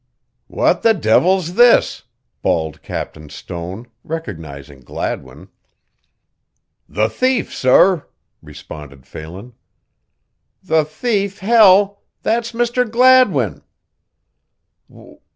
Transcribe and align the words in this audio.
"What 0.47 0.81
the 0.81 0.95
devil's 0.95 1.53
this," 1.53 2.05
bawled 2.41 2.81
Captain 2.81 3.29
Stone, 3.29 3.85
recognizing 4.03 4.79
Gladwin. 4.79 5.49
"The 6.89 7.07
thief, 7.07 7.53
sorr," 7.53 8.07
responded 8.41 9.05
Phelan. 9.05 9.53
"The 10.63 10.85
thief, 10.85 11.37
hell! 11.37 12.01
That's 12.23 12.51
Mr. 12.51 12.89
Gladwin!" 12.89 13.61